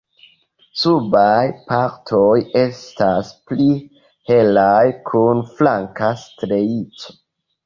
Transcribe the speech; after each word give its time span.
Subaj 0.83 1.43
partoj 1.67 2.31
estas 2.61 3.29
pli 3.51 3.69
helaj 4.31 4.87
kun 5.11 5.45
flanka 5.61 6.11
strieco. 6.25 7.17